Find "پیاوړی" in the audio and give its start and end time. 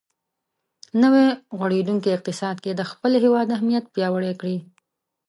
3.93-4.33